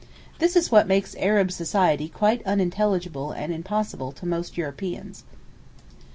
[0.39, 5.23] This is what makes Arab society quite unintelligible and impossible to most Europeans.